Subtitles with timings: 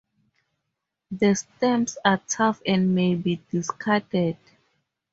[1.11, 4.37] The stems are tough and may be discarded.